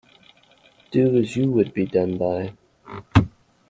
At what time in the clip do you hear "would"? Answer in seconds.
1.51-1.75